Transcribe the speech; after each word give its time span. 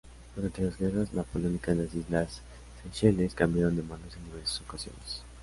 Durante 0.35 0.63
las 0.63 0.79
Guerras 0.79 1.13
Napoleónicas 1.13 1.77
las 1.77 1.93
islas 1.93 2.41
Seychelles 2.81 3.35
cambiaron 3.35 3.75
de 3.75 3.83
manos 3.83 4.15
en 4.17 4.25
diversas 4.31 4.59
ocasiones. 4.61 5.21